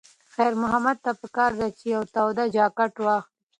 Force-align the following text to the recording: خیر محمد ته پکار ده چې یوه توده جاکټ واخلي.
خیر 0.33 0.53
محمد 0.61 0.97
ته 1.03 1.11
پکار 1.21 1.51
ده 1.59 1.67
چې 1.77 1.85
یوه 1.93 2.07
توده 2.15 2.43
جاکټ 2.55 2.93
واخلي. 3.05 3.33